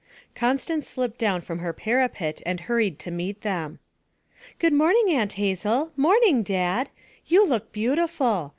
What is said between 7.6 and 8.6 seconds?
beautiful!